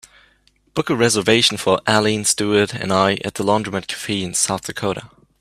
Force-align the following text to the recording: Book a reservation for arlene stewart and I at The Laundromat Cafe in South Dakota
Book 0.73 0.89
a 0.89 0.95
reservation 0.95 1.57
for 1.57 1.79
arlene 1.85 2.25
stewart 2.25 2.73
and 2.73 2.91
I 2.91 3.19
at 3.23 3.35
The 3.35 3.43
Laundromat 3.43 3.85
Cafe 3.85 4.23
in 4.23 4.33
South 4.33 4.63
Dakota 4.63 5.11